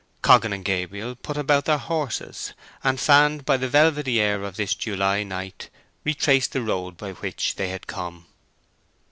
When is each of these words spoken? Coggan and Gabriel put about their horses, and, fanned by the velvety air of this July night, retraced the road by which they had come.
Coggan 0.23 0.51
and 0.51 0.65
Gabriel 0.65 1.13
put 1.13 1.37
about 1.37 1.65
their 1.65 1.77
horses, 1.77 2.53
and, 2.83 2.99
fanned 2.99 3.45
by 3.45 3.55
the 3.55 3.69
velvety 3.69 4.19
air 4.19 4.41
of 4.41 4.55
this 4.55 4.73
July 4.73 5.21
night, 5.21 5.69
retraced 6.03 6.53
the 6.53 6.63
road 6.63 6.97
by 6.97 7.11
which 7.11 7.53
they 7.53 7.69
had 7.69 7.85
come. 7.85 8.25